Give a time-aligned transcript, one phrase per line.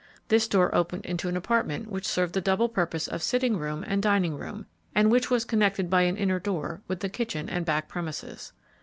[0.29, 4.01] This door opened into an apartment which served the double purpose of sitting room and
[4.01, 7.87] dining room, and which was connected by an inner door with the kitchen and back
[7.87, 8.51] premises.